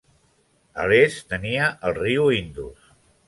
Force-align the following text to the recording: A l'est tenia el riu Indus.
A 0.83 0.85
l'est 0.91 1.19
tenia 1.35 1.67
el 1.91 1.95
riu 1.99 2.31
Indus. 2.39 2.89